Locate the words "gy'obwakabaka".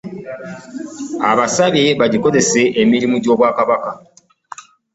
3.23-3.89